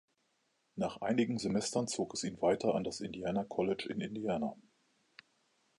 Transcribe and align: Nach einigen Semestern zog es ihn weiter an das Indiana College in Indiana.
Nach 0.77 0.97
einigen 1.01 1.37
Semestern 1.37 1.87
zog 1.87 2.15
es 2.15 2.23
ihn 2.23 2.41
weiter 2.41 2.73
an 2.73 2.83
das 2.83 3.01
Indiana 3.01 3.43
College 3.43 3.87
in 3.87 4.01
Indiana. 4.01 4.55